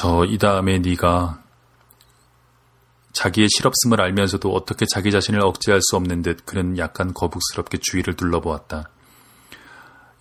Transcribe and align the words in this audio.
저 0.00 0.24
이 0.24 0.38
다음에 0.38 0.78
네가 0.78 1.42
자기의 3.12 3.48
실없음을 3.50 4.00
알면서도 4.00 4.50
어떻게 4.50 4.86
자기 4.86 5.10
자신을 5.10 5.42
억제할 5.42 5.82
수 5.82 5.96
없는 5.96 6.22
듯 6.22 6.46
그는 6.46 6.78
약간 6.78 7.12
거북스럽게 7.12 7.76
주위를 7.82 8.14
둘러보았다. 8.14 8.88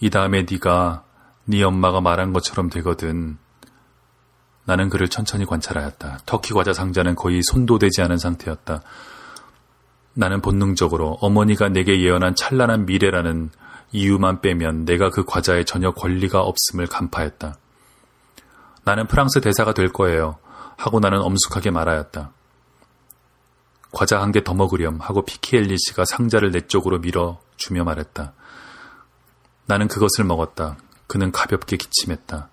이 0.01 0.09
다음에 0.09 0.45
네가 0.51 1.05
네 1.45 1.63
엄마가 1.63 2.01
말한 2.01 2.33
것처럼 2.33 2.69
되거든. 2.69 3.37
나는 4.65 4.89
그를 4.89 5.07
천천히 5.07 5.45
관찰하였다. 5.45 6.19
터키 6.25 6.53
과자 6.53 6.73
상자는 6.73 7.15
거의 7.15 7.41
손도 7.41 7.79
대지 7.79 8.01
않은 8.01 8.17
상태였다. 8.17 8.81
나는 10.13 10.41
본능적으로 10.41 11.19
어머니가 11.21 11.69
내게 11.69 12.01
예언한 12.01 12.35
찬란한 12.35 12.85
미래라는 12.85 13.49
이유만 13.93 14.41
빼면 14.41 14.83
내가 14.83 15.09
그 15.09 15.23
과자에 15.23 15.63
전혀 15.63 15.91
권리가 15.91 16.41
없음을 16.41 16.87
간파했다. 16.87 17.55
나는 18.83 19.07
프랑스 19.07 19.41
대사가 19.41 19.73
될 19.73 19.91
거예요. 19.91 20.37
하고 20.77 20.99
나는 20.99 21.21
엄숙하게 21.21 21.71
말하였다. 21.71 22.31
과자 23.91 24.21
한 24.21 24.31
개 24.31 24.43
더 24.43 24.53
먹으렴 24.53 24.99
하고 25.01 25.23
피키엘리 25.25 25.75
씨가 25.77 26.05
상자를 26.05 26.51
내 26.51 26.61
쪽으로 26.61 26.99
밀어주며 26.99 27.83
말했다. 27.83 28.33
나는 29.65 29.87
그것을 29.87 30.25
먹었다. 30.25 30.77
그는 31.07 31.31
가볍게 31.31 31.75
기침했다. 31.77 32.49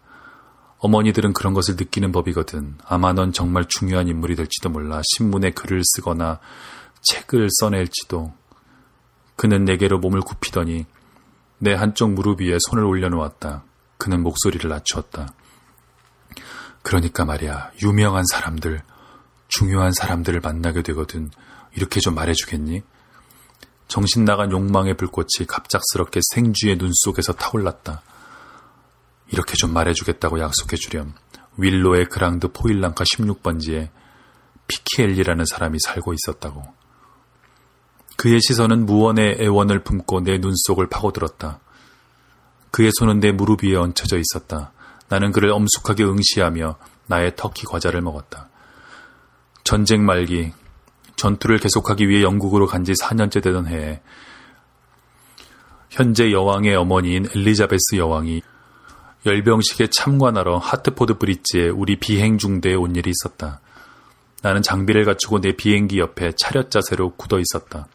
어머니들은 0.79 1.33
그런 1.33 1.55
것을 1.55 1.77
느끼는 1.77 2.13
법이거든. 2.13 2.77
아마 2.85 3.13
넌 3.13 3.33
정말 3.33 3.67
중요한 3.67 4.09
인물이 4.09 4.37
될지도 4.37 4.69
몰라. 4.71 5.01
신문에 5.15 5.51
글을 5.53 5.83
쓰거나 5.85 6.39
책을 7.03 7.49
써낼지도. 7.61 8.33
그는 9.37 9.65
내게로 9.65 9.99
몸을 9.99 10.21
굽히더니 10.21 10.87
내 11.59 11.75
한쪽 11.75 12.13
무릎 12.13 12.41
위에 12.41 12.59
손을 12.69 12.85
올려놓았다. 12.85 13.65
그는 13.99 14.23
목소리를 14.23 14.69
낮추었다. 14.69 15.29
그러니까 16.87 17.25
말이야, 17.25 17.73
유명한 17.83 18.23
사람들, 18.31 18.81
중요한 19.49 19.91
사람들을 19.91 20.39
만나게 20.39 20.83
되거든. 20.83 21.33
이렇게 21.75 21.99
좀 21.99 22.15
말해주겠니? 22.15 22.83
정신 23.89 24.25
나간 24.25 24.53
욕망의 24.53 24.97
불꽃이 24.97 25.49
갑작스럽게 25.49 26.21
생쥐의 26.33 26.79
눈 26.79 26.93
속에서 26.95 27.33
타올랐다. 27.33 28.03
이렇게 29.33 29.55
좀 29.57 29.73
말해주겠다고 29.73 30.39
약속해 30.39 30.77
주렴. 30.77 31.13
윌로의 31.57 32.07
그랑드 32.07 32.53
포일랑카 32.53 33.03
16번지에 33.03 33.91
피키엘리라는 34.69 35.45
사람이 35.45 35.79
살고 35.85 36.15
있었다고. 36.15 36.63
그의 38.17 38.41
시선은 38.41 38.87
무언의 38.87 39.39
애원을 39.41 39.83
품고 39.83 40.21
내 40.21 40.39
눈 40.39 40.53
속을 40.55 40.89
파고들었다. 40.89 41.59
그의 42.71 42.93
손은 42.97 43.19
내 43.19 43.33
무릎 43.33 43.65
위에 43.65 43.75
얹혀져 43.75 44.19
있었다. 44.19 44.71
나는 45.09 45.33
그를 45.33 45.51
엄숙하게 45.53 46.05
응시하며 46.05 46.77
나의 47.07 47.35
터키 47.37 47.65
과자를 47.67 48.01
먹었다. 48.01 48.49
전쟁 49.65 50.05
말기 50.05 50.53
전투를 51.17 51.59
계속하기 51.59 52.09
위해 52.09 52.23
영국으로 52.23 52.67
간 52.67 52.85
지 52.85 52.93
4년째 52.93 53.43
되던 53.43 53.67
해에 53.67 54.01
현재 55.91 56.31
여왕의 56.31 56.77
어머니인 56.77 57.27
엘리자베스 57.35 57.97
여왕이 57.97 58.43
열병식에 59.25 59.89
참관하러 59.89 60.59
하트포드 60.59 61.19
브릿지에 61.19 61.69
우리 61.71 61.99
비행 61.99 62.39
중대에 62.39 62.75
온 62.75 62.95
일이 62.95 63.11
있었다. 63.11 63.61
나는 64.43 64.63
장비를 64.63 65.05
갖추고 65.05 65.41
내 65.41 65.53
비행기 65.57 65.99
옆에 65.99 66.33
차렷 66.37 66.71
자세로 66.71 67.15
굳어 67.17 67.41
있었다. 67.41 67.89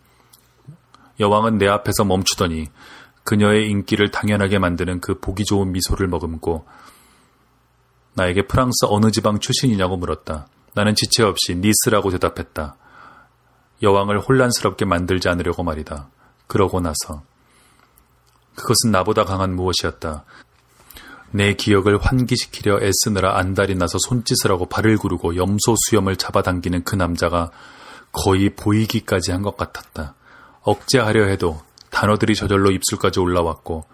여왕은 1.20 1.58
내 1.58 1.67
앞에서 1.67 2.04
멈추더니 2.04 2.67
그녀의 3.23 3.70
인기를 3.70 4.12
당연하게 4.12 4.59
만드는 4.59 5.00
그 5.00 5.20
보기 5.20 5.45
좋은 5.45 5.72
미소를 5.72 6.08
머금고 6.08 6.66
나에게 8.14 8.48
프랑스 8.48 8.86
어느 8.88 9.12
지방 9.12 9.40
출신이냐고 9.40 9.98
물었다. 9.98 10.48
나는 10.73 10.95
지체 10.95 11.23
없이 11.23 11.56
니스라고 11.56 12.12
대답했다. 12.12 12.76
여왕을 13.81 14.20
혼란스럽게 14.20 14.86
만들지 14.86 15.30
않으려고 15.30 15.64
말이다. 15.64 16.09
그러고 16.48 16.80
나서 16.82 17.23
그것은 18.55 18.92
나보다 18.92 19.23
강한 19.26 19.55
무엇이었다. 19.55 20.26
내 21.32 21.54
기억을 21.54 21.98
환기시키려 21.98 22.80
애쓰느라 22.82 23.38
안달이 23.38 23.76
나서 23.76 23.98
손짓을 24.08 24.52
하고 24.52 24.66
발을 24.66 24.98
구르고 24.98 25.38
염소 25.38 25.76
수염을 25.88 26.17
잡아당기는 26.17 26.83
그 26.83 26.95
남자가 26.95 27.52
거의 28.11 28.49
보이기까지 28.54 29.32
한 29.32 29.42
것 29.42 29.55
같았다. 29.55 30.16
억제하려 30.64 31.26
해도 31.26 31.61
단어들이 31.89 32.36
저절로 32.36 32.72
입술까지 32.72 33.20
올라왔고 33.20 33.86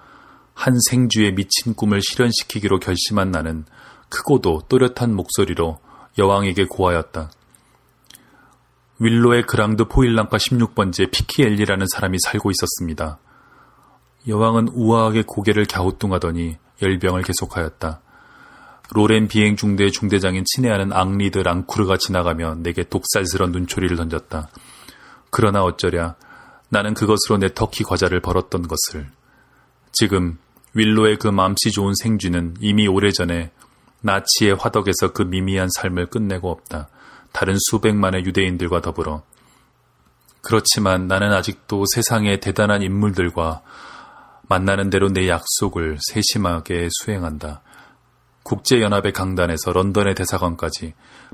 한 0.55 0.75
생쥐의 0.89 1.35
미친 1.35 1.75
꿈을 1.75 2.01
실현시키기로 2.01 2.79
결심한 2.79 3.29
나는 3.29 3.65
크고도 4.09 4.63
또렷한 4.69 5.13
목소리로 5.15 5.79
여왕에게 6.17 6.65
고하였다. 6.65 7.31
윌로의 8.99 9.43
그랑드 9.43 9.85
포일랑카 9.85 10.37
16번지에 10.37 11.11
피키엘리라는 11.11 11.85
사람이 11.93 12.17
살고 12.23 12.51
있었습니다. 12.51 13.19
여왕은 14.27 14.69
우아하게 14.73 15.23
고개를 15.27 15.65
갸우뚱하더니 15.65 16.57
열병을 16.81 17.21
계속하였다. 17.23 18.01
로렌 18.91 19.27
비행 19.27 19.55
중대 19.55 19.89
중대장인 19.89 20.43
친애하는 20.45 20.93
앙리드 20.93 21.39
랑쿠르가 21.39 21.97
지나가며 21.97 22.55
내게 22.55 22.83
독살스런 22.83 23.51
눈초리를 23.51 23.95
던졌다. 23.95 24.49
그러나 25.29 25.63
어쩌랴 25.63 26.15
나는 26.69 26.93
그것으로 26.93 27.37
내 27.39 27.53
터키 27.53 27.83
과자를 27.83 28.21
벌었던 28.21 28.67
것을. 28.67 29.09
지금 29.91 30.37
윌로의 30.73 31.17
그 31.17 31.27
맘씨 31.27 31.71
좋은 31.71 31.93
생쥐는 31.95 32.55
이미 32.59 32.87
오래전에 32.87 33.51
나치의 34.01 34.55
화덕에서 34.55 35.13
그 35.13 35.23
미미한 35.23 35.69
삶을 35.69 36.07
끝내고 36.07 36.49
없다. 36.49 36.89
다른 37.31 37.55
수백만의 37.69 38.25
유대인들과 38.25 38.81
더불어. 38.81 39.23
그렇지만 40.41 41.07
나는 41.07 41.33
아직도 41.33 41.85
세상의 41.93 42.39
대단한 42.39 42.81
인물들과 42.81 43.61
만나는 44.47 44.89
대로 44.89 45.09
내 45.09 45.27
약속을 45.27 45.97
세심하게 46.01 46.87
수행한다. 46.91 47.61
국제연합의 48.43 49.11
강단에서 49.11 49.73
런던의 49.73 50.15
대사관까지, 50.15 50.93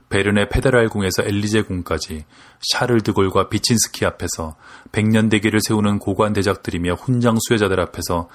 베른의 0.09 0.49
페데랄궁에서 0.49 1.21
엘리제궁까지, 1.23 2.25
샤를 2.71 3.01
드골과 3.01 3.49
비친스키 3.49 4.03
앞에서 4.03 4.55
백년 4.91 5.29
대계를 5.29 5.59
세우는 5.61 5.99
고관 5.99 6.33
대작들이며 6.33 6.95
훈장 6.95 7.37
수혜자들 7.39 7.79
앞에서 7.79 8.29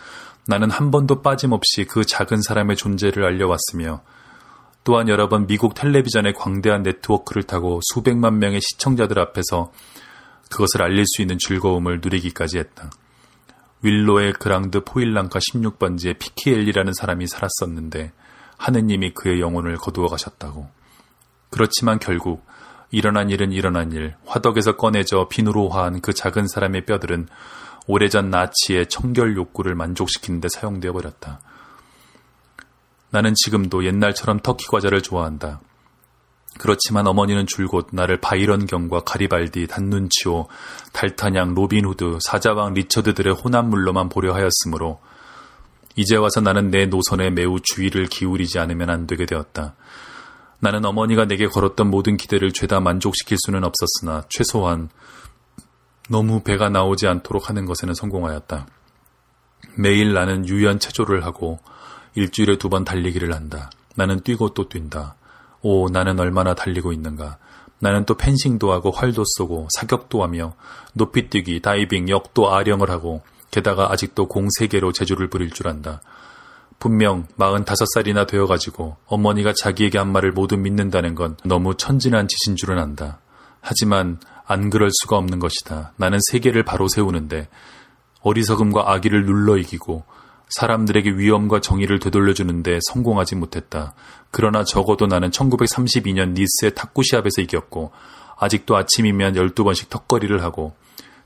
나는 0.48 0.70
한 0.70 0.90
번도 0.90 1.20
빠짐없이 1.20 1.84
그 1.84 2.06
작은 2.06 2.40
사람의 2.40 2.76
존재를 2.76 3.22
알려왔으며 3.22 4.00
또한 4.82 5.10
여러 5.10 5.28
번 5.28 5.46
미국 5.46 5.74
텔레비전의 5.74 6.32
광대한 6.32 6.82
네트워크를 6.82 7.42
타고 7.42 7.80
수백만 7.82 8.38
명의 8.38 8.58
시청자들 8.62 9.18
앞에서 9.18 9.70
그것을 10.50 10.82
알릴 10.82 11.04
수 11.06 11.20
있는 11.20 11.36
즐거움을 11.38 12.00
누리기까지 12.02 12.56
했다. 12.56 12.90
윌로의 13.82 14.32
그랑드 14.32 14.84
포일랑카 14.84 15.38
16번지에 15.38 16.18
피키엘리라는 16.18 16.94
사람이 16.94 17.26
살았었는데 17.26 18.12
하느님이 18.56 19.12
그의 19.12 19.40
영혼을 19.42 19.76
거두어 19.76 20.06
가셨다고. 20.06 20.70
그렇지만 21.50 21.98
결국 21.98 22.46
일어난 22.90 23.28
일은 23.28 23.52
일어난 23.52 23.92
일, 23.92 24.16
화덕에서 24.24 24.78
꺼내져 24.78 25.28
비누로 25.28 25.68
화한 25.68 26.00
그 26.00 26.14
작은 26.14 26.48
사람의 26.48 26.86
뼈들은 26.86 27.28
오래전 27.88 28.30
나치의 28.30 28.86
청결 28.88 29.36
욕구를 29.36 29.74
만족시키는 29.74 30.40
데 30.40 30.48
사용되어 30.48 30.92
버렸다. 30.92 31.40
나는 33.10 33.32
지금도 33.34 33.86
옛날처럼 33.86 34.40
터키 34.40 34.66
과자를 34.66 35.02
좋아한다. 35.02 35.60
그렇지만 36.58 37.06
어머니는 37.06 37.46
줄곧 37.46 37.88
나를 37.92 38.20
바이런 38.20 38.66
경과 38.66 39.00
가리발디, 39.00 39.68
단눈치오, 39.68 40.48
달타냥, 40.92 41.54
로빈후드, 41.54 42.18
사자왕 42.20 42.74
리처드들의 42.74 43.34
혼합물로만 43.34 44.10
보려 44.10 44.34
하였으므로 44.34 45.00
이제 45.96 46.16
와서 46.16 46.40
나는 46.40 46.70
내 46.70 46.86
노선에 46.86 47.30
매우 47.30 47.58
주의를 47.60 48.06
기울이지 48.06 48.58
않으면 48.58 48.90
안 48.90 49.06
되게 49.06 49.24
되었다. 49.24 49.74
나는 50.60 50.84
어머니가 50.84 51.24
내게 51.24 51.46
걸었던 51.46 51.88
모든 51.88 52.16
기대를 52.18 52.52
죄다 52.52 52.80
만족시킬 52.80 53.38
수는 53.46 53.62
없었으나 53.64 54.24
최소한 54.28 54.90
너무 56.08 56.42
배가 56.42 56.68
나오지 56.68 57.06
않도록 57.06 57.48
하는 57.48 57.66
것에는 57.66 57.94
성공하였다. 57.94 58.66
매일 59.76 60.12
나는 60.14 60.46
유연 60.48 60.78
체조를 60.80 61.24
하고 61.24 61.58
일주일에 62.14 62.56
두 62.58 62.68
번 62.68 62.84
달리기를 62.84 63.34
한다. 63.34 63.70
나는 63.94 64.20
뛰고 64.20 64.54
또 64.54 64.68
뛴다. 64.68 65.16
오, 65.62 65.88
나는 65.88 66.18
얼마나 66.18 66.54
달리고 66.54 66.92
있는가. 66.92 67.38
나는 67.80 68.04
또 68.06 68.16
펜싱도 68.16 68.72
하고 68.72 68.90
활도 68.90 69.22
쏘고 69.24 69.68
사격도 69.76 70.22
하며 70.22 70.54
높이뛰기, 70.94 71.60
다이빙, 71.62 72.08
역도 72.08 72.52
아령을 72.52 72.90
하고 72.90 73.22
게다가 73.50 73.92
아직도 73.92 74.26
공 74.26 74.48
세개로 74.58 74.92
제주를 74.92 75.28
부릴 75.28 75.50
줄 75.50 75.68
안다. 75.68 76.00
분명 76.78 77.26
45살이나 77.38 78.26
되어가지고 78.26 78.96
어머니가 79.06 79.52
자기에게 79.52 79.98
한 79.98 80.12
말을 80.12 80.32
모두 80.32 80.56
믿는다는 80.56 81.14
건 81.14 81.36
너무 81.44 81.76
천진한 81.76 82.28
짓인 82.28 82.56
줄은 82.56 82.78
안다. 82.78 83.20
하지만 83.60 84.20
안 84.48 84.70
그럴 84.70 84.88
수가 84.90 85.18
없는 85.18 85.38
것이다. 85.38 85.92
나는 85.96 86.18
세계를 86.30 86.64
바로 86.64 86.88
세우는데 86.88 87.48
어리석음과 88.22 88.90
악의를 88.92 89.26
눌러 89.26 89.58
이기고 89.58 90.04
사람들에게 90.48 91.10
위엄과 91.10 91.60
정의를 91.60 91.98
되돌려주는데 91.98 92.78
성공하지 92.88 93.36
못했다. 93.36 93.94
그러나 94.30 94.64
적어도 94.64 95.06
나는 95.06 95.30
1932년 95.30 96.32
니스의 96.32 96.74
탁구 96.74 97.02
시합에서 97.02 97.42
이겼고 97.42 97.92
아직도 98.38 98.74
아침이면 98.74 99.34
12번씩 99.34 99.90
턱걸이를 99.90 100.42
하고 100.42 100.74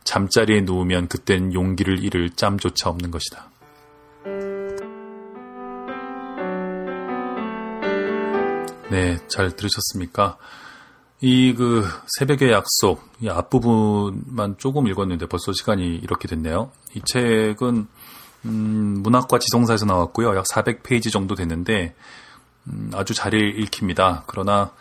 잠자리에 0.02 0.62
누우면 0.62 1.06
그땐 1.06 1.54
용기를 1.54 2.02
잃을 2.02 2.30
짬조차 2.30 2.90
없는 2.90 3.12
것이다. 3.12 3.50
네, 8.90 9.16
잘 9.28 9.54
들으셨습니까? 9.54 10.38
이 11.24 11.54
그 11.54 11.84
새벽의 12.18 12.50
약속, 12.50 13.08
이 13.20 13.28
앞부분만 13.28 14.58
조금 14.58 14.88
읽었는데 14.88 15.26
벌써 15.26 15.52
시간이 15.52 15.96
이렇게 16.02 16.26
됐네요. 16.26 16.72
이 16.96 17.00
책은 17.04 17.86
음, 18.44 19.02
문학과 19.04 19.38
지성사에서 19.38 19.86
나왔고요. 19.86 20.36
약 20.36 20.44
400페이지 20.52 21.12
정도 21.12 21.36
됐는데 21.36 21.94
음, 22.66 22.90
아주 22.92 23.14
잘 23.14 23.34
읽힙니다. 23.34 24.24
그러나 24.26 24.72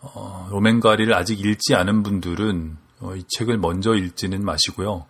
어, 0.00 0.46
로맨가리를 0.52 1.12
아직 1.14 1.40
읽지 1.40 1.74
않은 1.74 2.04
분들은 2.04 2.76
어, 3.00 3.16
이 3.16 3.24
책을 3.36 3.58
먼저 3.58 3.96
읽지는 3.96 4.44
마시고요. 4.44 5.06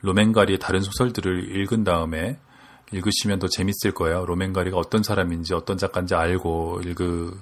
로맨가리의 0.00 0.58
다른 0.58 0.80
소설들을 0.80 1.56
읽은 1.56 1.84
다음에 1.84 2.36
읽으시면 2.90 3.38
더 3.38 3.46
재밌을 3.46 3.92
거예요. 3.92 4.24
로맨가리가 4.26 4.76
어떤 4.76 5.04
사람인지 5.04 5.54
어떤 5.54 5.78
작가인지 5.78 6.16
알고 6.16 6.80
읽으, 6.84 7.32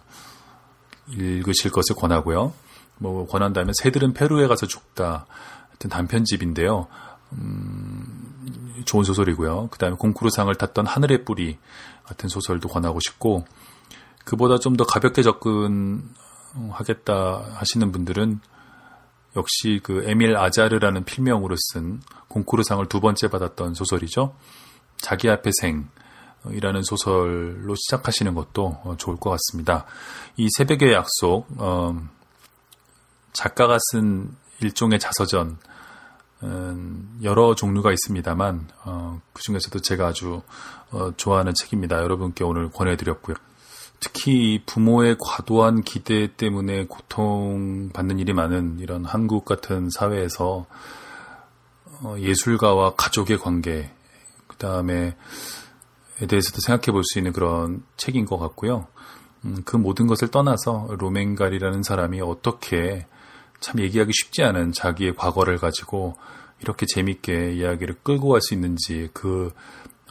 읽으실 1.08 1.70
것을 1.70 1.96
권하고요. 1.96 2.52
뭐 2.99 3.26
권한다면 3.26 3.73
새들은 3.82 4.14
페루에 4.14 4.46
가서 4.46 4.67
죽다 4.67 5.26
하여튼 5.69 5.91
단편집인데요. 5.91 6.87
음, 7.32 8.82
좋은 8.85 9.05
소설이고요. 9.05 9.69
그 9.70 9.79
다음에 9.79 9.96
공쿠르상을 9.96 10.55
탔던 10.55 10.87
하늘의 10.87 11.25
뿌리 11.25 11.58
같은 12.05 12.29
소설도 12.29 12.69
권하고 12.69 13.00
싶고 13.00 13.44
그보다 14.25 14.58
좀 14.58 14.76
더 14.76 14.85
가볍게 14.85 15.23
접근하겠다 15.23 16.05
하시는 17.55 17.93
분들은 17.93 18.41
역시 19.37 19.81
그 19.82 20.05
에밀 20.06 20.37
아자르라는 20.37 21.05
필명으로 21.05 21.56
쓴 21.58 22.00
공쿠르상을 22.29 22.87
두 22.88 23.00
번째 23.00 23.29
받았던 23.29 23.75
소설이죠. 23.75 24.35
자기 24.96 25.29
앞에 25.29 25.50
생이라는 25.61 26.82
소설로 26.82 27.75
시작하시는 27.75 28.35
것도 28.35 28.81
어, 28.85 28.94
좋을 28.96 29.17
것 29.17 29.31
같습니다. 29.31 29.87
이 30.37 30.49
새벽의 30.56 30.93
약속, 30.93 31.46
어, 31.58 32.00
작가가 33.34 33.76
쓴 33.90 34.34
일종의 34.60 34.98
자서전, 34.98 35.58
음, 36.44 37.19
여러 37.22 37.54
종류가 37.54 37.92
있습니다만 37.92 38.69
어, 38.84 39.20
그 39.32 39.42
중에서도 39.42 39.81
제가 39.81 40.08
아주 40.08 40.42
어, 40.90 41.10
좋아하는 41.16 41.52
책입니다. 41.54 42.02
여러분께 42.02 42.44
오늘 42.44 42.70
권해드렸고요. 42.70 43.36
특히 44.00 44.62
부모의 44.66 45.16
과도한 45.19 45.82
기대 45.82 46.34
때문에 46.36 46.86
고통받는 46.86 48.19
일이 48.19 48.32
많은 48.34 48.78
이런 48.78 49.04
한국 49.04 49.44
같은 49.44 49.88
사회에서 49.90 50.66
어, 52.02 52.16
예술가와 52.19 52.94
가족의 52.96 53.38
관계, 53.38 53.90
그 54.46 54.56
다음에 54.56 55.16
에 56.20 56.26
대해서도 56.26 56.60
생각해 56.60 56.92
볼 56.92 57.02
수 57.02 57.19
있는 57.19 57.32
그런 57.32 57.82
책인 57.96 58.26
것 58.26 58.38
같고요. 58.38 58.86
음, 59.44 59.62
그 59.64 59.76
모든 59.76 60.06
것을 60.06 60.28
떠나서 60.28 60.88
로맨갈이라는 60.98 61.82
사람이 61.82 62.20
어떻게 62.20 63.06
참 63.64 63.81
얘기하기 63.81 64.12
쉽지 64.12 64.43
않은 64.43 64.72
자기의 64.72 65.16
과거를 65.16 65.56
가지고 65.56 66.16
이렇게 66.61 66.84
재밌게 66.87 67.55
이야기를 67.55 67.96
끌고 68.02 68.28
갈 68.28 68.40
수 68.43 68.52
있는지 68.52 69.08
그 69.14 69.52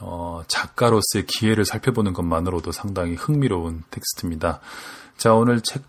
어, 0.00 0.42
작가로서의 0.48 1.24
기회를 1.26 1.64
살펴보는 1.64 2.12
것만으로도 2.14 2.72
상당히 2.72 3.14
흥미로운 3.14 3.84
텍스트입니다. 3.90 4.60
자, 5.16 5.34
오늘 5.34 5.60
책, 5.60 5.84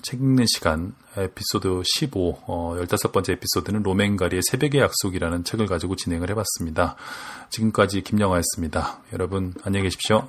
책 0.00 0.20
읽는 0.20 0.46
시간, 0.46 0.94
에피소드 1.18 1.82
15, 1.84 2.44
어, 2.46 2.76
15번째 2.80 3.32
에피소드는 3.34 3.82
로맨가리의 3.82 4.40
새벽의 4.50 4.80
약속이라는 4.80 5.44
책을 5.44 5.66
가지고 5.66 5.96
진행을 5.96 6.30
해봤습니다. 6.30 6.96
지금까지 7.50 8.00
김영하였습니다. 8.02 9.00
여러분, 9.12 9.52
안녕히 9.64 9.84
계십시오. 9.84 10.28